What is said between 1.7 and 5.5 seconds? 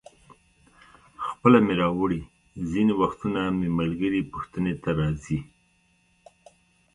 راوړي، ځینې وختونه مې ملګري پوښتنې ته راځي.